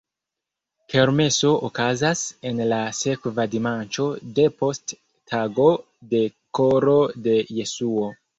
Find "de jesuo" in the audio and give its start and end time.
7.31-8.11